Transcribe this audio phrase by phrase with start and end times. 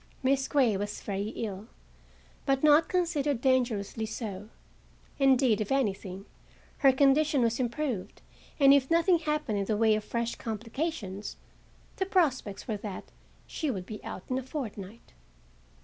[0.23, 1.67] Miss Grey was very ill,
[2.47, 4.49] but not considered dangerously so;
[5.19, 6.25] indeed, if anything,
[6.79, 8.23] her condition was improved,
[8.59, 11.37] and if nothing happened in the way of fresh complications,
[11.97, 13.11] the prospects were that
[13.45, 15.13] she would be out in a fortnight.